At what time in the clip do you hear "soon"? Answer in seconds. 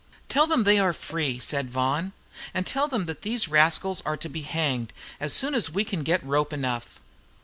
5.31-5.53